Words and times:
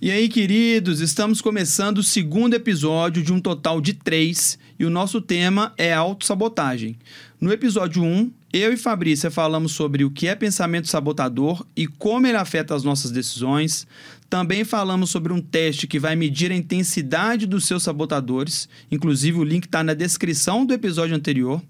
E 0.00 0.12
aí, 0.12 0.28
queridos, 0.28 1.00
estamos 1.00 1.40
começando 1.40 1.98
o 1.98 2.04
segundo 2.04 2.54
episódio 2.54 3.20
de 3.20 3.32
um 3.32 3.40
total 3.40 3.80
de 3.80 3.94
três 3.94 4.56
e 4.78 4.84
o 4.84 4.90
nosso 4.90 5.20
tema 5.20 5.74
é 5.76 5.92
autossabotagem. 5.92 6.96
No 7.40 7.52
episódio 7.52 8.04
1, 8.04 8.30
eu 8.52 8.72
e 8.72 8.76
Fabrícia 8.76 9.28
falamos 9.28 9.72
sobre 9.72 10.04
o 10.04 10.10
que 10.12 10.28
é 10.28 10.36
pensamento 10.36 10.86
sabotador 10.86 11.66
e 11.74 11.88
como 11.88 12.28
ele 12.28 12.36
afeta 12.36 12.76
as 12.76 12.84
nossas 12.84 13.10
decisões. 13.10 13.88
Também 14.30 14.62
falamos 14.62 15.10
sobre 15.10 15.32
um 15.32 15.40
teste 15.40 15.88
que 15.88 15.98
vai 15.98 16.14
medir 16.14 16.52
a 16.52 16.56
intensidade 16.56 17.44
dos 17.44 17.66
seus 17.66 17.82
sabotadores, 17.82 18.68
inclusive 18.92 19.40
o 19.40 19.44
link 19.44 19.64
está 19.64 19.82
na 19.82 19.94
descrição 19.94 20.64
do 20.64 20.72
episódio 20.72 21.16
anterior, 21.16 21.60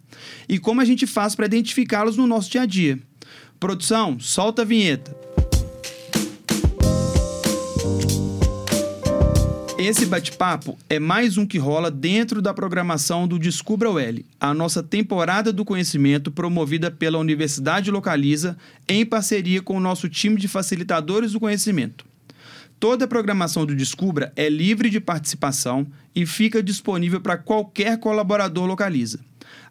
e 0.46 0.58
como 0.58 0.82
a 0.82 0.84
gente 0.84 1.06
faz 1.06 1.34
para 1.34 1.46
identificá-los 1.46 2.18
no 2.18 2.26
nosso 2.26 2.50
dia 2.50 2.60
a 2.60 2.66
dia. 2.66 2.98
Produção, 3.58 4.20
solta 4.20 4.60
a 4.60 4.64
vinheta. 4.66 5.27
Esse 9.78 10.04
bate-papo 10.06 10.76
é 10.90 10.98
mais 10.98 11.38
um 11.38 11.46
que 11.46 11.56
rola 11.56 11.88
dentro 11.88 12.42
da 12.42 12.52
programação 12.52 13.28
do 13.28 13.38
Descubra 13.38 13.88
o 13.88 13.96
L, 13.96 14.26
a 14.40 14.52
nossa 14.52 14.82
temporada 14.82 15.52
do 15.52 15.64
conhecimento 15.64 16.32
promovida 16.32 16.90
pela 16.90 17.16
Universidade 17.16 17.88
Localiza 17.88 18.58
em 18.88 19.06
parceria 19.06 19.62
com 19.62 19.76
o 19.76 19.80
nosso 19.80 20.08
time 20.08 20.36
de 20.36 20.48
facilitadores 20.48 21.30
do 21.30 21.38
conhecimento. 21.38 22.04
Toda 22.80 23.04
a 23.04 23.08
programação 23.08 23.64
do 23.64 23.76
Descubra 23.76 24.32
é 24.34 24.48
livre 24.48 24.90
de 24.90 24.98
participação 24.98 25.86
e 26.12 26.26
fica 26.26 26.60
disponível 26.60 27.20
para 27.20 27.38
qualquer 27.38 28.00
colaborador 28.00 28.66
Localiza. 28.66 29.20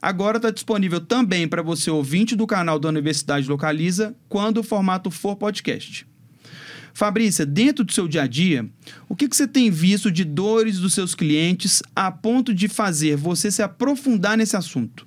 Agora 0.02 0.38
está 0.38 0.52
disponível 0.52 1.02
também 1.02 1.50
para 1.50 1.62
você 1.62 1.92
ouvinte 1.92 2.34
do 2.34 2.48
canal 2.48 2.80
da 2.80 2.88
Universidade 2.88 3.50
Localiza 3.50 4.16
quando 4.30 4.60
o 4.60 4.64
formato 4.64 5.12
for 5.12 5.36
podcast. 5.36 6.08
Fabrícia, 6.98 7.46
dentro 7.46 7.84
do 7.86 7.94
seu 7.94 8.08
dia 8.08 8.24
a 8.24 8.28
dia, 8.28 8.68
o 9.08 9.16
que, 9.16 9.30
que 9.30 9.36
você 9.36 9.48
tem 9.48 9.70
visto 9.70 10.12
de 10.12 10.24
dores 10.24 10.80
dos 10.80 10.96
seus 10.96 11.14
clientes 11.14 11.84
a 11.96 12.10
ponto 12.10 12.56
de 12.56 12.68
fazer 12.68 13.16
você 13.16 13.52
se 13.52 13.62
aprofundar 13.62 14.36
nesse 14.36 14.58
assunto? 14.58 15.06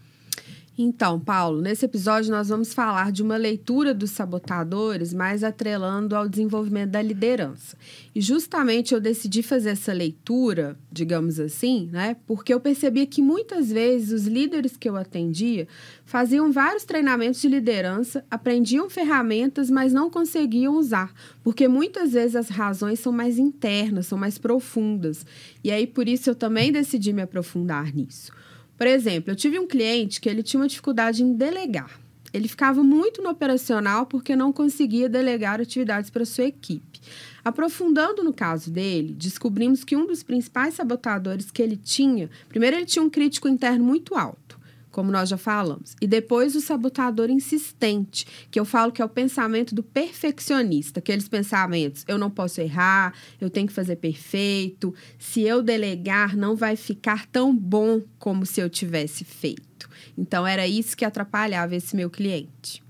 Então, 0.83 1.21
Paulo, 1.21 1.61
nesse 1.61 1.85
episódio 1.85 2.31
nós 2.31 2.49
vamos 2.49 2.73
falar 2.73 3.13
de 3.13 3.23
uma 3.23 3.37
leitura 3.37 3.93
dos 3.93 4.13
sabotadores, 4.13 5.13
mais 5.13 5.45
atrelando 5.45 6.17
ao 6.17 6.27
desenvolvimento 6.27 6.93
da 6.93 7.03
liderança. 7.03 7.77
E 8.15 8.21
justamente 8.23 8.95
eu 8.95 9.01
decidi 9.01 9.43
fazer 9.43 9.69
essa 9.73 9.93
leitura, 9.93 10.79
digamos 10.91 11.39
assim, 11.39 11.91
né? 11.93 12.17
Porque 12.27 12.55
eu 12.55 12.59
percebia 12.59 13.07
que 13.07 13.21
muitas 13.21 13.71
vezes 13.71 14.23
os 14.23 14.27
líderes 14.27 14.75
que 14.75 14.89
eu 14.89 14.97
atendia 14.97 15.69
faziam 16.07 16.51
vários 16.51 16.87
treinamentos 16.87 17.43
de 17.43 17.49
liderança, 17.49 18.25
aprendiam 18.31 18.89
ferramentas, 18.89 19.69
mas 19.69 19.93
não 19.93 20.09
conseguiam 20.09 20.79
usar, 20.79 21.13
porque 21.45 21.69
muitas 21.69 22.15
vezes 22.15 22.35
as 22.35 22.49
razões 22.49 23.01
são 23.01 23.13
mais 23.13 23.39
internas, 23.39 24.07
são 24.07 24.17
mais 24.17 24.39
profundas. 24.39 25.27
E 25.63 25.71
aí 25.71 25.87
por 25.87 26.09
isso 26.09 26.31
eu 26.31 26.35
também 26.35 26.73
decidi 26.73 27.13
me 27.13 27.21
aprofundar 27.21 27.95
nisso. 27.95 28.33
Por 28.81 28.87
exemplo, 28.87 29.31
eu 29.31 29.37
tive 29.37 29.59
um 29.59 29.67
cliente 29.67 30.23
que 30.23 30.27
ele 30.27 30.43
tinha 30.43 30.59
uma 30.59 30.67
dificuldade 30.67 31.23
em 31.23 31.35
delegar. 31.35 32.01
Ele 32.33 32.49
ficava 32.49 32.83
muito 32.83 33.21
no 33.21 33.29
operacional 33.29 34.07
porque 34.07 34.35
não 34.35 34.55
conseguia 34.55 35.07
delegar 35.07 35.61
atividades 35.61 36.09
para 36.09 36.25
sua 36.25 36.45
equipe. 36.45 36.99
Aprofundando 37.45 38.25
no 38.25 38.33
caso 38.33 38.71
dele, 38.71 39.13
descobrimos 39.13 39.85
que 39.85 39.95
um 39.95 40.07
dos 40.07 40.23
principais 40.23 40.73
sabotadores 40.73 41.51
que 41.51 41.61
ele 41.61 41.77
tinha, 41.77 42.31
primeiro 42.49 42.75
ele 42.75 42.87
tinha 42.87 43.03
um 43.03 43.11
crítico 43.11 43.49
interno 43.49 43.85
muito 43.85 44.15
alto 44.15 44.50
como 44.91 45.11
nós 45.11 45.29
já 45.29 45.37
falamos. 45.37 45.95
E 46.01 46.07
depois 46.07 46.55
o 46.55 46.61
sabotador 46.61 47.31
insistente, 47.31 48.27
que 48.51 48.59
eu 48.59 48.65
falo 48.65 48.93
que 48.93 49.01
é 49.01 49.05
o 49.05 49.09
pensamento 49.09 49.75
do 49.75 49.83
perfeccionista, 49.83 51.01
aqueles 51.01 51.29
pensamentos, 51.29 52.05
eu 52.09 52.19
não 52.19 52.31
posso 52.31 52.61
errar, 52.61 53.15
eu 53.41 53.49
tenho 53.49 53.67
que 53.67 53.73
fazer 53.73 53.97
perfeito, 53.97 54.95
se 55.19 55.43
eu 55.43 55.63
delegar 55.63 56.37
não 56.37 56.57
vai 56.57 56.77
ficar 56.77 57.27
tão 57.27 57.57
bom 57.57 58.03
como 58.19 58.45
se 58.45 58.61
eu 58.61 58.69
tivesse 58.69 59.25
feito. 59.25 59.89
Então 60.17 60.47
era 60.47 60.67
isso 60.67 60.97
que 60.97 61.05
atrapalhava 61.05 61.75
esse 61.77 61.95
meu 61.97 62.11
cliente. 62.11 62.83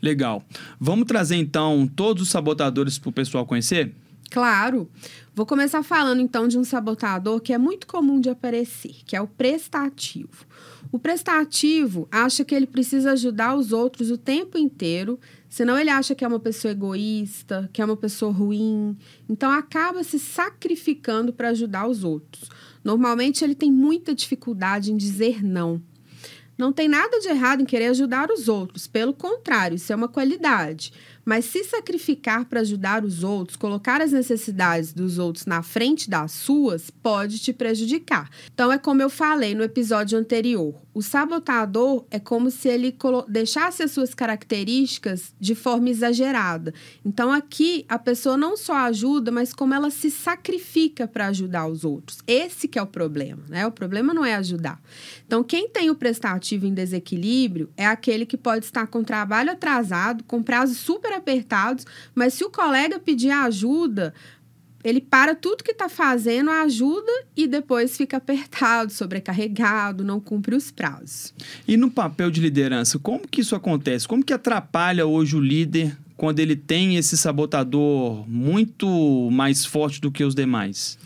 Legal. 0.00 0.42
Vamos 0.78 1.06
trazer 1.06 1.36
então 1.36 1.86
todos 1.86 2.22
os 2.22 2.28
sabotadores 2.30 2.98
para 2.98 3.10
o 3.10 3.12
pessoal 3.12 3.44
conhecer? 3.44 3.92
Claro. 4.30 4.88
Vou 5.34 5.44
começar 5.44 5.82
falando 5.82 6.20
então 6.20 6.46
de 6.46 6.56
um 6.58 6.64
sabotador 6.64 7.40
que 7.40 7.52
é 7.52 7.58
muito 7.58 7.86
comum 7.86 8.20
de 8.20 8.30
aparecer, 8.30 8.96
que 9.04 9.16
é 9.16 9.20
o 9.20 9.26
prestativo. 9.26 10.46
O 10.92 10.98
prestativo 10.98 12.08
acha 12.10 12.44
que 12.44 12.54
ele 12.54 12.66
precisa 12.66 13.12
ajudar 13.12 13.54
os 13.54 13.72
outros 13.72 14.10
o 14.10 14.18
tempo 14.18 14.58
inteiro, 14.58 15.20
senão 15.48 15.78
ele 15.78 15.90
acha 15.90 16.14
que 16.16 16.24
é 16.24 16.28
uma 16.28 16.40
pessoa 16.40 16.72
egoísta, 16.72 17.70
que 17.72 17.80
é 17.80 17.84
uma 17.84 17.96
pessoa 17.96 18.32
ruim, 18.32 18.96
então 19.28 19.50
acaba 19.52 20.02
se 20.02 20.18
sacrificando 20.18 21.32
para 21.32 21.50
ajudar 21.50 21.86
os 21.86 22.02
outros. 22.02 22.48
Normalmente 22.82 23.44
ele 23.44 23.54
tem 23.54 23.70
muita 23.70 24.14
dificuldade 24.14 24.92
em 24.92 24.96
dizer 24.96 25.44
não. 25.44 25.80
Não 26.58 26.72
tem 26.72 26.88
nada 26.88 27.20
de 27.20 27.28
errado 27.28 27.62
em 27.62 27.66
querer 27.66 27.86
ajudar 27.86 28.30
os 28.30 28.48
outros, 28.48 28.86
pelo 28.86 29.14
contrário, 29.14 29.76
isso 29.76 29.92
é 29.92 29.96
uma 29.96 30.08
qualidade. 30.08 30.92
Mas 31.24 31.44
se 31.44 31.64
sacrificar 31.64 32.44
para 32.46 32.60
ajudar 32.60 33.04
os 33.04 33.22
outros, 33.22 33.56
colocar 33.56 34.00
as 34.00 34.12
necessidades 34.12 34.92
dos 34.92 35.18
outros 35.18 35.46
na 35.46 35.62
frente 35.62 36.08
das 36.08 36.32
suas, 36.32 36.90
pode 36.90 37.38
te 37.38 37.52
prejudicar. 37.52 38.30
Então, 38.52 38.72
é 38.72 38.78
como 38.78 39.02
eu 39.02 39.10
falei 39.10 39.54
no 39.54 39.62
episódio 39.62 40.18
anterior: 40.18 40.74
o 40.92 41.02
sabotador 41.02 42.04
é 42.10 42.18
como 42.18 42.50
se 42.50 42.68
ele 42.68 42.96
deixasse 43.28 43.82
as 43.82 43.92
suas 43.92 44.14
características 44.14 45.32
de 45.38 45.54
forma 45.54 45.88
exagerada. 45.88 46.74
Então, 47.04 47.30
aqui 47.30 47.84
a 47.88 47.98
pessoa 47.98 48.36
não 48.36 48.56
só 48.56 48.74
ajuda, 48.76 49.30
mas 49.30 49.52
como 49.54 49.72
ela 49.72 49.90
se 49.90 50.10
sacrifica 50.10 51.06
para 51.06 51.28
ajudar 51.28 51.66
os 51.66 51.84
outros. 51.84 52.18
Esse 52.26 52.66
que 52.66 52.78
é 52.78 52.82
o 52.82 52.86
problema, 52.86 53.42
né? 53.48 53.66
O 53.66 53.72
problema 53.72 54.12
não 54.12 54.24
é 54.24 54.34
ajudar. 54.34 54.80
Então, 55.26 55.44
quem 55.44 55.68
tem 55.68 55.90
o 55.90 55.94
prestativo 55.94 56.66
em 56.66 56.74
desequilíbrio 56.74 57.70
é 57.76 57.86
aquele 57.86 58.26
que 58.26 58.36
pode 58.36 58.64
estar 58.64 58.86
com 58.88 59.04
trabalho 59.04 59.52
atrasado, 59.52 60.24
com 60.24 60.42
prazo 60.42 60.74
super 60.74 61.12
apertados, 61.12 61.86
mas 62.14 62.34
se 62.34 62.44
o 62.44 62.50
colega 62.50 62.98
pedir 62.98 63.30
ajuda, 63.30 64.12
ele 64.82 65.00
para 65.00 65.34
tudo 65.34 65.62
que 65.62 65.72
está 65.72 65.88
fazendo, 65.88 66.50
ajuda 66.50 67.12
e 67.36 67.46
depois 67.46 67.96
fica 67.96 68.16
apertado, 68.16 68.92
sobrecarregado, 68.92 70.04
não 70.04 70.20
cumpre 70.20 70.54
os 70.54 70.70
prazos. 70.70 71.34
E 71.68 71.76
no 71.76 71.90
papel 71.90 72.30
de 72.30 72.40
liderança, 72.40 72.98
como 72.98 73.28
que 73.28 73.40
isso 73.40 73.54
acontece? 73.54 74.08
Como 74.08 74.24
que 74.24 74.32
atrapalha 74.32 75.06
hoje 75.06 75.36
o 75.36 75.40
líder 75.40 75.96
quando 76.16 76.40
ele 76.40 76.56
tem 76.56 76.96
esse 76.96 77.16
sabotador 77.16 78.28
muito 78.28 79.30
mais 79.30 79.64
forte 79.64 80.00
do 80.00 80.10
que 80.10 80.24
os 80.24 80.34
demais? 80.34 80.98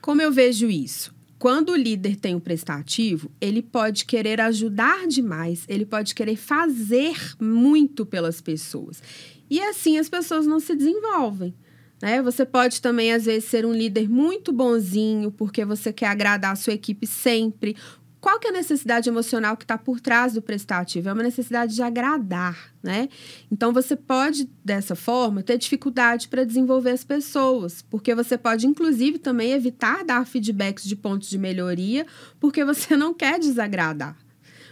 Como 0.00 0.22
eu 0.22 0.32
vejo 0.32 0.70
isso? 0.70 1.16
Quando 1.38 1.70
o 1.70 1.76
líder 1.76 2.16
tem 2.16 2.34
o 2.34 2.40
prestativo, 2.40 3.30
ele 3.40 3.62
pode 3.62 4.04
querer 4.04 4.40
ajudar 4.40 5.06
demais, 5.06 5.64
ele 5.68 5.86
pode 5.86 6.14
querer 6.14 6.34
fazer 6.34 7.14
muito 7.40 8.04
pelas 8.04 8.40
pessoas. 8.40 9.00
E 9.48 9.60
assim 9.60 9.98
as 9.98 10.08
pessoas 10.08 10.46
não 10.46 10.58
se 10.58 10.74
desenvolvem. 10.74 11.54
Né? 12.00 12.22
Você 12.22 12.44
pode 12.44 12.80
também, 12.80 13.12
às 13.12 13.24
vezes, 13.24 13.48
ser 13.48 13.66
um 13.66 13.72
líder 13.72 14.08
muito 14.08 14.52
bonzinho, 14.52 15.30
porque 15.30 15.64
você 15.64 15.92
quer 15.92 16.06
agradar 16.06 16.52
a 16.52 16.56
sua 16.56 16.72
equipe 16.72 17.06
sempre. 17.06 17.76
Qual 18.20 18.38
que 18.40 18.48
é 18.48 18.50
a 18.50 18.52
necessidade 18.52 19.08
emocional 19.08 19.56
que 19.56 19.64
está 19.64 19.78
por 19.78 20.00
trás 20.00 20.34
do 20.34 20.42
prestativo? 20.42 21.08
É 21.08 21.12
uma 21.12 21.22
necessidade 21.22 21.74
de 21.74 21.82
agradar, 21.82 22.72
né? 22.82 23.08
Então, 23.50 23.72
você 23.72 23.94
pode, 23.94 24.50
dessa 24.64 24.96
forma, 24.96 25.42
ter 25.42 25.56
dificuldade 25.56 26.28
para 26.28 26.44
desenvolver 26.44 26.90
as 26.90 27.04
pessoas, 27.04 27.80
porque 27.82 28.14
você 28.14 28.36
pode, 28.36 28.66
inclusive, 28.66 29.18
também 29.18 29.52
evitar 29.52 30.04
dar 30.04 30.26
feedbacks 30.26 30.84
de 30.84 30.96
pontos 30.96 31.30
de 31.30 31.38
melhoria, 31.38 32.06
porque 32.40 32.64
você 32.64 32.96
não 32.96 33.14
quer 33.14 33.38
desagradar. 33.38 34.16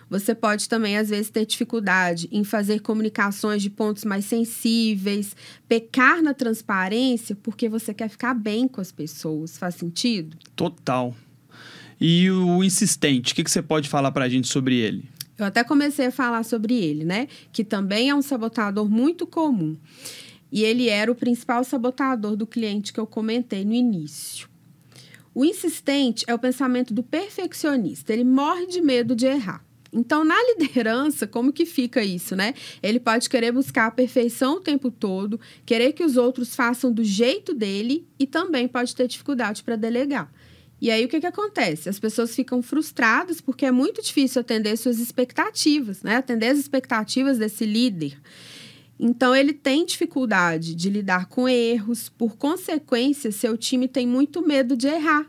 Você 0.08 0.34
pode 0.34 0.68
também, 0.68 0.96
às 0.96 1.10
vezes, 1.10 1.30
ter 1.30 1.44
dificuldade 1.44 2.28
em 2.30 2.44
fazer 2.44 2.80
comunicações 2.80 3.60
de 3.60 3.70
pontos 3.70 4.04
mais 4.04 4.24
sensíveis, 4.24 5.34
pecar 5.68 6.22
na 6.22 6.32
transparência, 6.32 7.36
porque 7.42 7.68
você 7.68 7.92
quer 7.92 8.08
ficar 8.08 8.34
bem 8.34 8.68
com 8.68 8.80
as 8.80 8.92
pessoas. 8.92 9.58
Faz 9.58 9.74
sentido? 9.74 10.36
Total. 10.54 11.14
E 12.00 12.30
o 12.30 12.62
insistente, 12.62 13.32
o 13.32 13.36
que, 13.36 13.42
que 13.42 13.50
você 13.50 13.62
pode 13.62 13.88
falar 13.88 14.12
para 14.12 14.26
a 14.26 14.28
gente 14.28 14.46
sobre 14.46 14.76
ele? 14.76 15.08
Eu 15.38 15.44
até 15.44 15.64
comecei 15.64 16.06
a 16.06 16.12
falar 16.12 16.44
sobre 16.44 16.74
ele, 16.74 17.04
né? 17.04 17.26
Que 17.52 17.64
também 17.64 18.08
é 18.08 18.14
um 18.14 18.22
sabotador 18.22 18.88
muito 18.88 19.26
comum. 19.26 19.76
E 20.52 20.62
ele 20.62 20.88
era 20.88 21.10
o 21.10 21.14
principal 21.14 21.64
sabotador 21.64 22.36
do 22.36 22.46
cliente 22.46 22.92
que 22.92 23.00
eu 23.00 23.06
comentei 23.06 23.64
no 23.64 23.74
início. 23.74 24.48
O 25.34 25.44
insistente 25.44 26.24
é 26.28 26.34
o 26.34 26.38
pensamento 26.38 26.94
do 26.94 27.02
perfeccionista. 27.02 28.12
Ele 28.12 28.24
morre 28.24 28.66
de 28.66 28.80
medo 28.80 29.14
de 29.14 29.26
errar. 29.26 29.65
Então, 29.96 30.24
na 30.24 30.36
liderança, 30.52 31.26
como 31.26 31.52
que 31.52 31.64
fica 31.64 32.04
isso, 32.04 32.36
né? 32.36 32.52
Ele 32.82 33.00
pode 33.00 33.30
querer 33.30 33.50
buscar 33.50 33.86
a 33.86 33.90
perfeição 33.90 34.56
o 34.56 34.60
tempo 34.60 34.90
todo, 34.90 35.40
querer 35.64 35.92
que 35.94 36.04
os 36.04 36.18
outros 36.18 36.54
façam 36.54 36.92
do 36.92 37.02
jeito 37.02 37.54
dele 37.54 38.06
e 38.18 38.26
também 38.26 38.68
pode 38.68 38.94
ter 38.94 39.08
dificuldade 39.08 39.64
para 39.64 39.74
delegar. 39.74 40.30
E 40.78 40.90
aí 40.90 41.02
o 41.06 41.08
que, 41.08 41.18
que 41.18 41.26
acontece? 41.26 41.88
As 41.88 41.98
pessoas 41.98 42.34
ficam 42.34 42.62
frustradas 42.62 43.40
porque 43.40 43.64
é 43.64 43.70
muito 43.70 44.02
difícil 44.02 44.42
atender 44.42 44.76
suas 44.76 44.98
expectativas, 44.98 46.02
né? 46.02 46.16
Atender 46.16 46.48
as 46.48 46.58
expectativas 46.58 47.38
desse 47.38 47.64
líder. 47.64 48.20
Então, 48.98 49.34
ele 49.34 49.52
tem 49.52 49.84
dificuldade 49.84 50.74
de 50.74 50.88
lidar 50.90 51.26
com 51.26 51.48
erros, 51.48 52.08
por 52.08 52.36
consequência, 52.36 53.30
seu 53.30 53.56
time 53.56 53.88
tem 53.88 54.06
muito 54.06 54.46
medo 54.46 54.76
de 54.76 54.86
errar. 54.86 55.26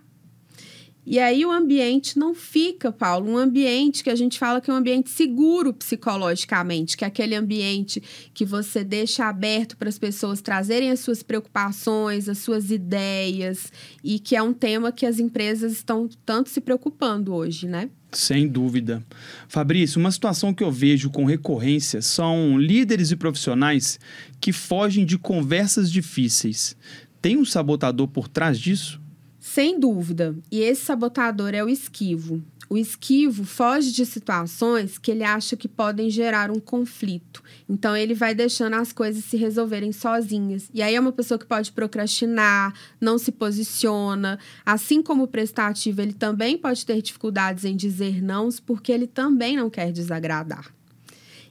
E 1.09 1.19
aí 1.19 1.45
o 1.45 1.51
ambiente 1.54 2.19
não 2.19 2.36
fica, 2.36 2.92
Paulo, 2.92 3.31
um 3.31 3.38
ambiente 3.38 4.04
que 4.04 4.09
a 4.09 4.15
gente 4.15 4.38
fala 4.38 4.59
que 4.59 4.69
é 4.69 4.74
um 4.74 4.75
ambiente 4.75 5.09
seguro 5.09 5.74
psicologicamente, 5.74 6.98
que 6.98 7.06
é 7.06 7.07
aquele 7.07 7.33
ambiente 7.33 8.04
que 8.33 8.44
você 8.44 8.83
deixa 8.83 9.24
aberto 9.24 9.77
para 9.77 9.88
as 9.88 9.98
pessoas 9.98 10.42
trazerem 10.42 10.92
as 10.92 11.00
suas 11.00 11.24
preocupações, 11.24 12.27
as 12.27 12.39
suas 12.39 12.71
ideias, 12.71 13.71
e 14.04 14.19
que 14.19 14.36
é 14.36 14.42
um 14.44 14.54
tema 14.54 14.92
que 14.92 15.06
as 15.06 15.18
empresas 15.18 15.71
estão 15.71 16.09
tanto 16.25 16.50
se 16.50 16.59
preocupando 16.59 17.33
hoje, 17.33 17.68
né? 17.68 17.89
Sem 18.12 18.45
dúvida. 18.45 19.01
Fabrício, 19.48 20.01
uma 20.01 20.12
situação 20.12 20.54
que 20.54 20.63
eu 20.63 20.71
vejo 20.74 21.09
com 21.09 21.24
recorrência 21.24 22.01
são 22.01 22.59
líderes 22.59 23.12
e 23.12 23.15
profissionais 23.15 23.98
que 24.42 24.51
fogem 24.51 25.06
de 25.06 25.18
conversas 25.18 25.89
difíceis. 25.89 26.75
Tem 27.21 27.38
um 27.38 27.45
sabotador 27.45 28.09
por 28.09 28.27
trás 28.27 28.59
disso? 28.59 29.06
Sem 29.53 29.79
dúvida. 29.79 30.35
E 30.51 30.59
esse 30.59 30.83
sabotador 30.83 31.53
é 31.53 31.63
o 31.63 31.69
esquivo. 31.69 32.44
O 32.69 32.77
esquivo 32.77 33.45
foge 33.45 33.94
de 33.94 34.05
situações 34.05 34.97
que 34.97 35.09
ele 35.09 35.23
acha 35.23 35.55
que 35.55 35.69
podem 35.69 36.09
gerar 36.09 36.51
um 36.51 36.59
conflito. 36.59 37.41
Então 37.67 37.95
ele 37.95 38.13
vai 38.13 38.35
deixando 38.35 38.73
as 38.73 38.91
coisas 38.91 39.23
se 39.23 39.38
resolverem 39.38 39.94
sozinhas. 39.94 40.69
E 40.73 40.81
aí 40.81 40.95
é 40.95 40.99
uma 40.99 41.13
pessoa 41.13 41.39
que 41.39 41.45
pode 41.45 41.71
procrastinar, 41.71 42.73
não 42.99 43.17
se 43.17 43.31
posiciona. 43.31 44.38
Assim 44.65 45.01
como 45.01 45.23
o 45.23 45.27
prestativo, 45.27 46.01
ele 46.01 46.13
também 46.13 46.57
pode 46.57 46.85
ter 46.85 47.01
dificuldades 47.01 47.63
em 47.63 47.75
dizer 47.75 48.21
não, 48.21 48.49
porque 48.65 48.91
ele 48.91 49.07
também 49.07 49.55
não 49.55 49.69
quer 49.69 49.94
desagradar. 49.94 50.73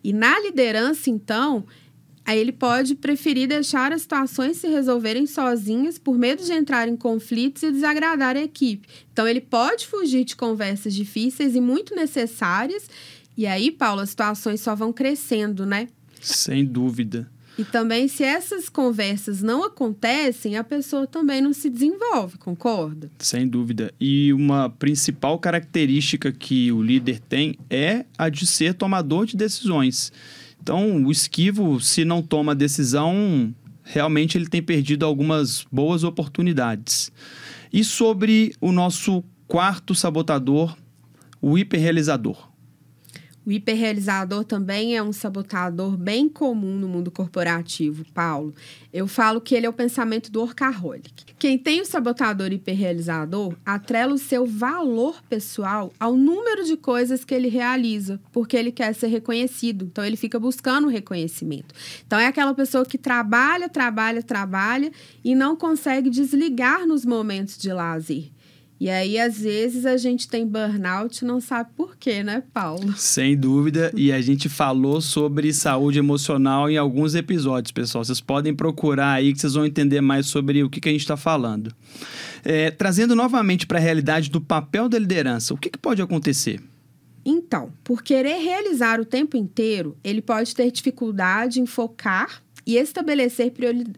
E 0.04 0.12
na 0.12 0.38
liderança, 0.38 1.08
então, 1.08 1.64
Aí 2.26 2.40
ele 2.40 2.50
pode 2.50 2.96
preferir 2.96 3.46
deixar 3.46 3.92
as 3.92 4.02
situações 4.02 4.56
se 4.56 4.66
resolverem 4.66 5.26
sozinhas 5.26 5.96
por 5.96 6.18
medo 6.18 6.44
de 6.44 6.52
entrar 6.52 6.88
em 6.88 6.96
conflitos 6.96 7.62
e 7.62 7.70
desagradar 7.70 8.36
a 8.36 8.42
equipe. 8.42 8.88
Então 9.12 9.28
ele 9.28 9.40
pode 9.40 9.86
fugir 9.86 10.24
de 10.24 10.34
conversas 10.34 10.92
difíceis 10.92 11.54
e 11.54 11.60
muito 11.60 11.94
necessárias. 11.94 12.90
E 13.36 13.46
aí, 13.46 13.70
Paulo, 13.70 14.00
as 14.00 14.10
situações 14.10 14.60
só 14.60 14.74
vão 14.74 14.92
crescendo, 14.92 15.64
né? 15.64 15.86
Sem 16.20 16.64
dúvida. 16.64 17.30
E 17.58 17.64
também, 17.64 18.06
se 18.08 18.22
essas 18.22 18.68
conversas 18.68 19.40
não 19.40 19.62
acontecem, 19.64 20.56
a 20.56 20.64
pessoa 20.64 21.06
também 21.06 21.40
não 21.40 21.52
se 21.52 21.70
desenvolve, 21.70 22.36
concorda? 22.38 23.10
Sem 23.18 23.48
dúvida. 23.48 23.94
E 24.00 24.32
uma 24.32 24.68
principal 24.68 25.38
característica 25.38 26.30
que 26.32 26.70
o 26.70 26.82
líder 26.82 27.20
tem 27.20 27.56
é 27.70 28.04
a 28.18 28.28
de 28.28 28.46
ser 28.46 28.74
tomador 28.74 29.24
de 29.24 29.36
decisões. 29.36 30.12
Então, 30.66 31.04
o 31.04 31.12
esquivo, 31.12 31.80
se 31.80 32.04
não 32.04 32.20
toma 32.20 32.52
decisão, 32.52 33.54
realmente 33.84 34.36
ele 34.36 34.48
tem 34.48 34.60
perdido 34.60 35.06
algumas 35.06 35.64
boas 35.70 36.02
oportunidades. 36.02 37.12
E 37.72 37.84
sobre 37.84 38.52
o 38.60 38.72
nosso 38.72 39.22
quarto 39.46 39.94
sabotador, 39.94 40.76
o 41.40 41.56
hiperrealizador. 41.56 42.50
O 43.46 43.52
hiperrealizador 43.52 44.42
também 44.42 44.96
é 44.96 45.02
um 45.02 45.12
sabotador 45.12 45.96
bem 45.96 46.28
comum 46.28 46.76
no 46.76 46.88
mundo 46.88 47.12
corporativo, 47.12 48.04
Paulo. 48.12 48.52
Eu 48.92 49.06
falo 49.06 49.40
que 49.40 49.54
ele 49.54 49.66
é 49.66 49.68
o 49.68 49.72
pensamento 49.72 50.32
do 50.32 50.40
workaholic. 50.40 51.26
Quem 51.38 51.56
tem 51.56 51.80
o 51.80 51.86
sabotador 51.86 52.52
hiperrealizador 52.52 53.54
atrela 53.64 54.12
o 54.12 54.18
seu 54.18 54.44
valor 54.44 55.22
pessoal 55.28 55.92
ao 56.00 56.16
número 56.16 56.64
de 56.64 56.76
coisas 56.76 57.24
que 57.24 57.32
ele 57.32 57.46
realiza, 57.48 58.20
porque 58.32 58.56
ele 58.56 58.72
quer 58.72 58.92
ser 58.94 59.06
reconhecido. 59.06 59.84
Então 59.84 60.04
ele 60.04 60.16
fica 60.16 60.40
buscando 60.40 60.88
reconhecimento. 60.88 61.72
Então 62.04 62.18
é 62.18 62.26
aquela 62.26 62.52
pessoa 62.52 62.84
que 62.84 62.98
trabalha, 62.98 63.68
trabalha, 63.68 64.24
trabalha 64.24 64.90
e 65.24 65.36
não 65.36 65.54
consegue 65.54 66.10
desligar 66.10 66.84
nos 66.84 67.04
momentos 67.04 67.56
de 67.56 67.72
lazer. 67.72 68.32
E 68.78 68.90
aí, 68.90 69.18
às 69.18 69.38
vezes, 69.38 69.86
a 69.86 69.96
gente 69.96 70.28
tem 70.28 70.46
burnout 70.46 71.24
e 71.24 71.26
não 71.26 71.40
sabe 71.40 71.70
por 71.74 71.96
quê, 71.96 72.22
né, 72.22 72.42
Paulo? 72.52 72.92
Sem 72.96 73.34
dúvida. 73.34 73.90
E 73.96 74.12
a 74.12 74.20
gente 74.20 74.50
falou 74.50 75.00
sobre 75.00 75.52
saúde 75.54 75.98
emocional 75.98 76.68
em 76.68 76.76
alguns 76.76 77.14
episódios, 77.14 77.72
pessoal. 77.72 78.04
Vocês 78.04 78.20
podem 78.20 78.54
procurar 78.54 79.12
aí 79.12 79.32
que 79.32 79.40
vocês 79.40 79.54
vão 79.54 79.64
entender 79.64 80.02
mais 80.02 80.26
sobre 80.26 80.62
o 80.62 80.68
que, 80.68 80.78
que 80.78 80.90
a 80.90 80.92
gente 80.92 81.00
está 81.00 81.16
falando. 81.16 81.74
É, 82.44 82.70
trazendo 82.70 83.16
novamente 83.16 83.66
para 83.66 83.78
a 83.78 83.82
realidade 83.82 84.30
do 84.30 84.42
papel 84.42 84.90
da 84.90 84.98
liderança, 84.98 85.54
o 85.54 85.56
que, 85.56 85.70
que 85.70 85.78
pode 85.78 86.02
acontecer? 86.02 86.60
Então, 87.24 87.72
por 87.82 88.02
querer 88.02 88.38
realizar 88.38 89.00
o 89.00 89.04
tempo 89.04 89.36
inteiro, 89.36 89.96
ele 90.04 90.20
pode 90.22 90.54
ter 90.54 90.70
dificuldade 90.70 91.60
em 91.60 91.66
focar 91.66 92.42
e 92.66 92.76
estabelecer 92.76 93.52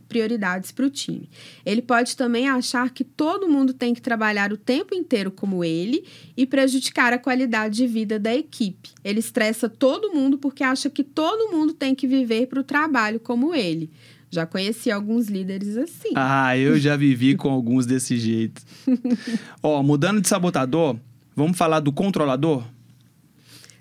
prioridades 0.08 0.70
para 0.70 0.84
o 0.84 0.90
time. 0.90 1.30
Ele 1.64 1.80
pode 1.80 2.14
também 2.14 2.48
achar 2.48 2.90
que 2.90 3.02
todo 3.02 3.48
mundo 3.48 3.72
tem 3.72 3.94
que 3.94 4.02
trabalhar 4.02 4.52
o 4.52 4.58
tempo 4.58 4.94
inteiro 4.94 5.30
como 5.30 5.64
ele 5.64 6.04
e 6.36 6.44
prejudicar 6.44 7.14
a 7.14 7.18
qualidade 7.18 7.76
de 7.76 7.86
vida 7.86 8.18
da 8.18 8.34
equipe. 8.34 8.90
Ele 9.02 9.20
estressa 9.20 9.70
todo 9.70 10.12
mundo 10.12 10.36
porque 10.36 10.62
acha 10.62 10.90
que 10.90 11.02
todo 11.02 11.50
mundo 11.50 11.72
tem 11.72 11.94
que 11.94 12.06
viver 12.06 12.46
para 12.46 12.60
o 12.60 12.64
trabalho 12.64 13.18
como 13.18 13.54
ele. 13.54 13.90
Já 14.30 14.44
conheci 14.44 14.90
alguns 14.90 15.28
líderes 15.28 15.78
assim. 15.78 16.10
Ah, 16.14 16.54
eu 16.54 16.78
já 16.78 16.94
vivi 16.94 17.34
com 17.34 17.48
alguns 17.48 17.86
desse 17.86 18.18
jeito. 18.18 18.60
Ó, 19.62 19.82
mudando 19.82 20.20
de 20.20 20.28
sabotador, 20.28 20.98
vamos 21.34 21.56
falar 21.56 21.80
do 21.80 21.90
controlador? 21.90 22.62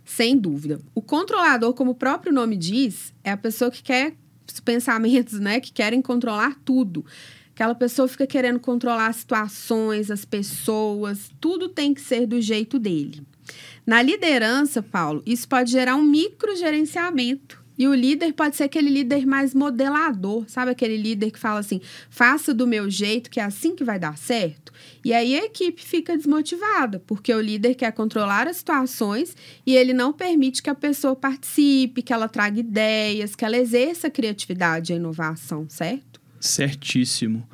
Sem 0.05 0.37
dúvida. 0.37 0.79
O 0.95 1.01
controlador, 1.01 1.73
como 1.73 1.91
o 1.91 1.95
próprio 1.95 2.31
nome 2.31 2.55
diz, 2.55 3.13
é 3.25 3.31
a 3.31 3.35
pessoa 3.35 3.69
que 3.69 3.83
quer 3.83 4.15
pensamentos, 4.59 5.39
né, 5.39 5.59
que 5.59 5.71
querem 5.71 6.01
controlar 6.01 6.57
tudo. 6.63 7.05
Aquela 7.53 7.75
pessoa 7.75 8.07
fica 8.07 8.27
querendo 8.27 8.59
controlar 8.59 9.07
as 9.07 9.17
situações, 9.17 10.11
as 10.11 10.23
pessoas, 10.23 11.31
tudo 11.39 11.69
tem 11.69 11.93
que 11.93 12.01
ser 12.01 12.27
do 12.27 12.39
jeito 12.39 12.77
dele. 12.77 13.25
Na 13.85 14.01
liderança, 14.01 14.83
Paulo, 14.83 15.23
isso 15.25 15.47
pode 15.47 15.71
gerar 15.71 15.95
um 15.95 16.03
microgerenciamento 16.03 17.66
e 17.77 17.87
o 17.87 17.93
líder 17.93 18.33
pode 18.33 18.55
ser 18.55 18.63
aquele 18.63 18.89
líder 18.89 19.25
mais 19.25 19.53
modelador, 19.53 20.45
sabe? 20.47 20.71
Aquele 20.71 20.97
líder 20.97 21.31
que 21.31 21.39
fala 21.39 21.59
assim: 21.59 21.79
faça 22.09 22.53
do 22.53 22.65
meu 22.65 22.89
jeito, 22.89 23.29
que 23.29 23.39
é 23.39 23.43
assim 23.43 23.75
que 23.75 23.83
vai 23.83 23.99
dar 23.99 24.17
certo. 24.17 24.73
E 25.03 25.13
aí 25.13 25.39
a 25.39 25.45
equipe 25.45 25.83
fica 25.83 26.17
desmotivada, 26.17 27.01
porque 27.05 27.33
o 27.33 27.41
líder 27.41 27.75
quer 27.75 27.91
controlar 27.91 28.47
as 28.47 28.57
situações 28.57 29.35
e 29.65 29.75
ele 29.75 29.93
não 29.93 30.11
permite 30.11 30.61
que 30.61 30.69
a 30.69 30.75
pessoa 30.75 31.15
participe, 31.15 32.01
que 32.01 32.13
ela 32.13 32.27
traga 32.27 32.59
ideias, 32.59 33.35
que 33.35 33.45
ela 33.45 33.57
exerça 33.57 34.07
a 34.07 34.11
criatividade 34.11 34.91
e 34.91 34.93
a 34.93 34.97
inovação, 34.97 35.65
certo? 35.69 36.19
Certíssimo. 36.39 37.47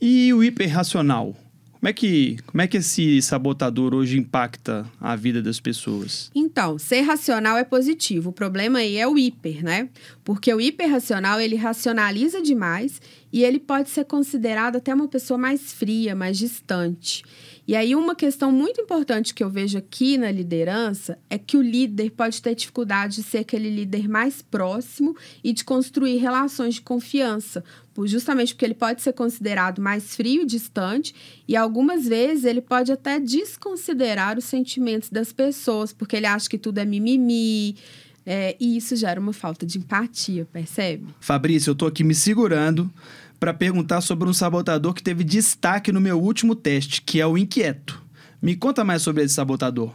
E 0.00 0.32
o 0.32 0.42
hiperracional? 0.42 1.36
Como 1.82 1.90
é 1.90 1.92
que, 1.92 2.36
como 2.46 2.62
é 2.62 2.68
que 2.68 2.76
esse 2.76 3.20
sabotador 3.20 3.92
hoje 3.92 4.16
impacta 4.16 4.86
a 5.00 5.16
vida 5.16 5.42
das 5.42 5.58
pessoas? 5.58 6.30
Então, 6.32 6.78
ser 6.78 7.00
racional 7.00 7.58
é 7.58 7.64
positivo. 7.64 8.30
O 8.30 8.32
problema 8.32 8.78
aí 8.78 8.98
é 8.98 9.08
o 9.08 9.18
hiper, 9.18 9.64
né? 9.64 9.88
Porque 10.22 10.54
o 10.54 10.60
hiperracional, 10.60 11.40
ele 11.40 11.56
racionaliza 11.56 12.40
demais 12.40 13.02
e 13.32 13.42
ele 13.44 13.58
pode 13.58 13.88
ser 13.88 14.04
considerado 14.04 14.76
até 14.76 14.94
uma 14.94 15.08
pessoa 15.08 15.38
mais 15.38 15.72
fria, 15.72 16.14
mais 16.14 16.36
distante. 16.36 17.24
E 17.66 17.76
aí, 17.76 17.94
uma 17.94 18.16
questão 18.16 18.50
muito 18.50 18.80
importante 18.80 19.32
que 19.32 19.42
eu 19.42 19.48
vejo 19.48 19.78
aqui 19.78 20.18
na 20.18 20.32
liderança 20.32 21.16
é 21.30 21.38
que 21.38 21.56
o 21.56 21.62
líder 21.62 22.10
pode 22.10 22.42
ter 22.42 22.56
dificuldade 22.56 23.16
de 23.16 23.22
ser 23.22 23.38
aquele 23.38 23.70
líder 23.70 24.08
mais 24.08 24.42
próximo 24.42 25.16
e 25.44 25.52
de 25.52 25.64
construir 25.64 26.16
relações 26.16 26.74
de 26.74 26.80
confiança, 26.82 27.62
justamente 28.04 28.52
porque 28.52 28.64
ele 28.64 28.74
pode 28.74 29.00
ser 29.00 29.12
considerado 29.12 29.80
mais 29.80 30.16
frio 30.16 30.42
e 30.42 30.46
distante, 30.46 31.14
e 31.46 31.56
algumas 31.56 32.06
vezes 32.06 32.44
ele 32.44 32.60
pode 32.60 32.90
até 32.90 33.20
desconsiderar 33.20 34.36
os 34.36 34.44
sentimentos 34.44 35.08
das 35.08 35.32
pessoas, 35.32 35.92
porque 35.92 36.16
ele 36.16 36.26
acha 36.26 36.50
que 36.50 36.58
tudo 36.58 36.78
é 36.78 36.84
mimimi. 36.84 37.76
É, 38.24 38.56
e 38.60 38.76
isso 38.76 38.94
gera 38.94 39.20
uma 39.20 39.32
falta 39.32 39.66
de 39.66 39.78
empatia, 39.78 40.46
percebe? 40.52 41.06
Fabrício, 41.18 41.70
eu 41.70 41.74
tô 41.74 41.86
aqui 41.86 42.04
me 42.04 42.14
segurando 42.14 42.88
para 43.42 43.52
perguntar 43.52 44.00
sobre 44.02 44.28
um 44.28 44.32
sabotador 44.32 44.94
que 44.94 45.02
teve 45.02 45.24
destaque 45.24 45.90
no 45.90 46.00
meu 46.00 46.16
último 46.16 46.54
teste, 46.54 47.02
que 47.02 47.20
é 47.20 47.26
o 47.26 47.36
inquieto. 47.36 48.00
Me 48.40 48.54
conta 48.54 48.84
mais 48.84 49.02
sobre 49.02 49.24
esse 49.24 49.34
sabotador. 49.34 49.92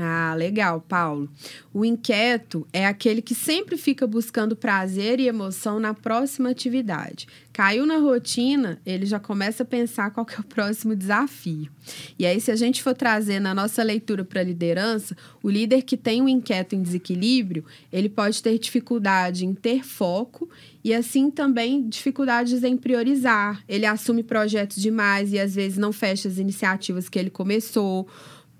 Ah, 0.00 0.32
legal, 0.36 0.80
Paulo. 0.80 1.28
O 1.74 1.84
inquieto 1.84 2.64
é 2.72 2.86
aquele 2.86 3.20
que 3.20 3.34
sempre 3.34 3.76
fica 3.76 4.06
buscando 4.06 4.54
prazer 4.54 5.18
e 5.18 5.26
emoção 5.26 5.80
na 5.80 5.92
próxima 5.92 6.50
atividade. 6.50 7.26
Caiu 7.52 7.84
na 7.84 7.96
rotina, 7.96 8.80
ele 8.86 9.04
já 9.04 9.18
começa 9.18 9.64
a 9.64 9.66
pensar 9.66 10.12
qual 10.12 10.24
é 10.30 10.40
o 10.40 10.44
próximo 10.44 10.94
desafio. 10.94 11.68
E 12.16 12.24
aí, 12.24 12.40
se 12.40 12.52
a 12.52 12.54
gente 12.54 12.80
for 12.80 12.94
trazer 12.94 13.40
na 13.40 13.52
nossa 13.52 13.82
leitura 13.82 14.24
para 14.24 14.40
a 14.40 14.44
liderança, 14.44 15.16
o 15.42 15.50
líder 15.50 15.82
que 15.82 15.96
tem 15.96 16.22
um 16.22 16.28
inquieto 16.28 16.76
em 16.76 16.82
desequilíbrio, 16.82 17.64
ele 17.92 18.08
pode 18.08 18.40
ter 18.40 18.56
dificuldade 18.56 19.44
em 19.44 19.52
ter 19.52 19.84
foco 19.84 20.48
e 20.84 20.94
assim 20.94 21.28
também 21.28 21.88
dificuldades 21.88 22.62
em 22.62 22.76
priorizar. 22.76 23.64
Ele 23.68 23.84
assume 23.84 24.22
projetos 24.22 24.80
demais 24.80 25.32
e 25.32 25.40
às 25.40 25.56
vezes 25.56 25.76
não 25.76 25.92
fecha 25.92 26.28
as 26.28 26.38
iniciativas 26.38 27.08
que 27.08 27.18
ele 27.18 27.30
começou 27.30 28.06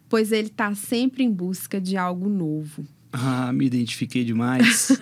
pois 0.08 0.32
ele 0.32 0.48
está 0.48 0.74
sempre 0.74 1.22
em 1.22 1.30
busca 1.30 1.80
de 1.80 1.96
algo 1.96 2.28
novo. 2.28 2.84
Ah, 3.10 3.50
me 3.52 3.64
identifiquei 3.64 4.22
demais. 4.22 4.92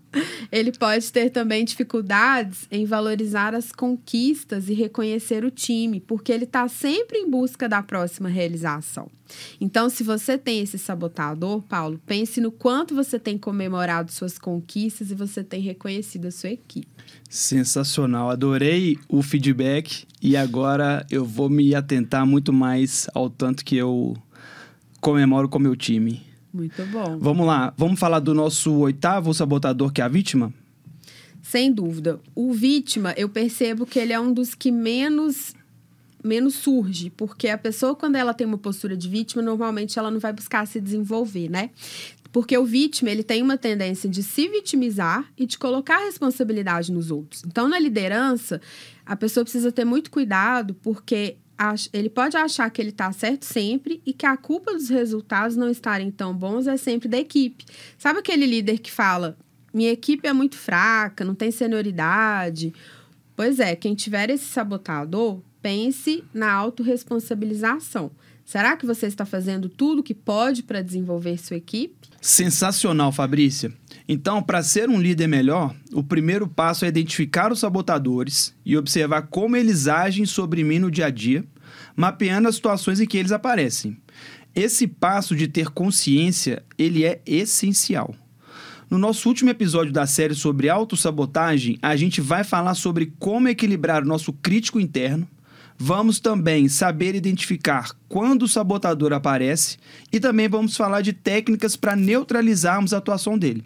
ele 0.52 0.70
pode 0.72 1.10
ter 1.10 1.30
também 1.30 1.64
dificuldades 1.64 2.66
em 2.70 2.84
valorizar 2.84 3.54
as 3.54 3.72
conquistas 3.72 4.68
e 4.68 4.74
reconhecer 4.74 5.44
o 5.44 5.50
time, 5.50 5.98
porque 5.98 6.30
ele 6.30 6.44
está 6.44 6.68
sempre 6.68 7.18
em 7.18 7.30
busca 7.30 7.66
da 7.66 7.82
próxima 7.82 8.28
realização. 8.28 9.10
Então, 9.58 9.88
se 9.88 10.04
você 10.04 10.36
tem 10.36 10.60
esse 10.60 10.78
sabotador, 10.78 11.62
Paulo, 11.62 11.98
pense 12.04 12.38
no 12.38 12.52
quanto 12.52 12.94
você 12.94 13.18
tem 13.18 13.38
comemorado 13.38 14.12
suas 14.12 14.38
conquistas 14.38 15.10
e 15.10 15.14
você 15.14 15.42
tem 15.42 15.62
reconhecido 15.62 16.26
a 16.26 16.30
sua 16.30 16.50
equipe. 16.50 16.86
Sensacional, 17.30 18.30
adorei 18.30 18.98
o 19.08 19.22
feedback 19.22 20.06
e 20.20 20.36
agora 20.36 21.04
eu 21.10 21.24
vou 21.24 21.48
me 21.48 21.74
atentar 21.74 22.26
muito 22.26 22.52
mais 22.52 23.08
ao 23.14 23.30
tanto 23.30 23.64
que 23.64 23.76
eu 23.76 24.14
comemoro 25.04 25.50
com 25.50 25.58
meu 25.58 25.76
time. 25.76 26.22
Muito 26.50 26.82
bom. 26.86 27.18
Vamos 27.18 27.46
lá, 27.46 27.74
vamos 27.76 28.00
falar 28.00 28.20
do 28.20 28.32
nosso 28.32 28.72
oitavo 28.78 29.34
sabotador, 29.34 29.92
que 29.92 30.00
é 30.00 30.04
a 30.04 30.08
vítima? 30.08 30.50
Sem 31.42 31.70
dúvida. 31.70 32.18
O 32.34 32.54
vítima, 32.54 33.12
eu 33.14 33.28
percebo 33.28 33.84
que 33.84 33.98
ele 33.98 34.14
é 34.14 34.18
um 34.18 34.32
dos 34.32 34.54
que 34.54 34.72
menos 34.72 35.54
menos 36.24 36.54
surge, 36.54 37.10
porque 37.10 37.48
a 37.48 37.58
pessoa 37.58 37.94
quando 37.94 38.16
ela 38.16 38.32
tem 38.32 38.46
uma 38.46 38.56
postura 38.56 38.96
de 38.96 39.06
vítima, 39.10 39.42
normalmente 39.42 39.98
ela 39.98 40.10
não 40.10 40.18
vai 40.18 40.32
buscar 40.32 40.66
se 40.66 40.80
desenvolver, 40.80 41.50
né? 41.50 41.68
Porque 42.32 42.56
o 42.56 42.64
vítima, 42.64 43.10
ele 43.10 43.22
tem 43.22 43.42
uma 43.42 43.58
tendência 43.58 44.08
de 44.08 44.22
se 44.22 44.48
vitimizar 44.48 45.30
e 45.36 45.44
de 45.44 45.58
colocar 45.58 45.98
a 45.98 46.06
responsabilidade 46.06 46.90
nos 46.90 47.10
outros. 47.10 47.44
Então, 47.46 47.68
na 47.68 47.78
liderança, 47.78 48.58
a 49.04 49.14
pessoa 49.14 49.44
precisa 49.44 49.70
ter 49.70 49.84
muito 49.84 50.10
cuidado, 50.10 50.72
porque 50.82 51.36
ele 51.92 52.08
pode 52.10 52.36
achar 52.36 52.68
que 52.70 52.82
ele 52.82 52.90
está 52.90 53.10
certo 53.12 53.44
sempre 53.44 54.02
e 54.04 54.12
que 54.12 54.26
a 54.26 54.36
culpa 54.36 54.72
dos 54.72 54.88
resultados 54.88 55.56
não 55.56 55.70
estarem 55.70 56.10
tão 56.10 56.34
bons 56.34 56.66
é 56.66 56.76
sempre 56.76 57.08
da 57.08 57.18
equipe. 57.18 57.64
Sabe 57.96 58.18
aquele 58.18 58.46
líder 58.46 58.78
que 58.78 58.90
fala: 58.90 59.36
minha 59.72 59.90
equipe 59.90 60.26
é 60.26 60.32
muito 60.32 60.56
fraca, 60.56 61.24
não 61.24 61.34
tem 61.34 61.50
senioridade? 61.50 62.72
Pois 63.36 63.58
é, 63.58 63.74
quem 63.74 63.94
tiver 63.94 64.30
esse 64.30 64.44
sabotador, 64.44 65.40
pense 65.60 66.22
na 66.32 66.52
autorresponsabilização. 66.52 68.10
Será 68.44 68.76
que 68.76 68.84
você 68.84 69.06
está 69.06 69.24
fazendo 69.24 69.68
tudo 69.68 70.00
o 70.00 70.02
que 70.02 70.14
pode 70.14 70.62
para 70.62 70.82
desenvolver 70.82 71.38
sua 71.38 71.56
equipe? 71.56 71.94
Sensacional, 72.20 73.10
Fabrícia. 73.10 73.72
Então, 74.06 74.42
para 74.42 74.62
ser 74.62 74.88
um 74.90 75.00
líder 75.00 75.26
melhor, 75.26 75.74
o 75.92 76.02
primeiro 76.02 76.46
passo 76.46 76.84
é 76.84 76.88
identificar 76.88 77.50
os 77.50 77.60
sabotadores 77.60 78.54
e 78.64 78.76
observar 78.76 79.22
como 79.22 79.56
eles 79.56 79.88
agem 79.88 80.26
sobre 80.26 80.62
mim 80.62 80.78
no 80.78 80.90
dia 80.90 81.06
a 81.06 81.10
dia, 81.10 81.44
mapeando 81.96 82.46
as 82.46 82.56
situações 82.56 83.00
em 83.00 83.06
que 83.06 83.16
eles 83.16 83.32
aparecem. 83.32 83.96
Esse 84.54 84.86
passo 84.86 85.34
de 85.34 85.48
ter 85.48 85.70
consciência, 85.70 86.62
ele 86.78 87.02
é 87.04 87.20
essencial. 87.26 88.14
No 88.90 88.98
nosso 88.98 89.28
último 89.28 89.50
episódio 89.50 89.92
da 89.92 90.06
série 90.06 90.34
sobre 90.34 90.68
autossabotagem, 90.68 91.78
a 91.80 91.96
gente 91.96 92.20
vai 92.20 92.44
falar 92.44 92.74
sobre 92.74 93.12
como 93.18 93.48
equilibrar 93.48 94.02
o 94.02 94.06
nosso 94.06 94.32
crítico 94.32 94.78
interno, 94.78 95.26
Vamos 95.78 96.20
também 96.20 96.68
saber 96.68 97.14
identificar 97.14 97.90
quando 98.08 98.42
o 98.42 98.48
sabotador 98.48 99.12
aparece 99.12 99.76
e 100.12 100.20
também 100.20 100.48
vamos 100.48 100.76
falar 100.76 101.00
de 101.00 101.12
técnicas 101.12 101.76
para 101.76 101.96
neutralizarmos 101.96 102.94
a 102.94 102.98
atuação 102.98 103.36
dele. 103.36 103.64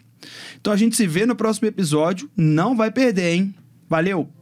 Então 0.59 0.73
a 0.73 0.77
gente 0.77 0.95
se 0.95 1.07
vê 1.07 1.25
no 1.25 1.35
próximo 1.35 1.67
episódio. 1.67 2.29
Não 2.35 2.75
vai 2.75 2.91
perder, 2.91 3.33
hein? 3.35 3.55
Valeu! 3.87 4.38